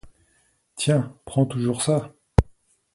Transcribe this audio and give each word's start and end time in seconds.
Tiens, 0.75 1.15
prends 1.25 1.45
toujours 1.45 1.83
ça. 1.83 2.11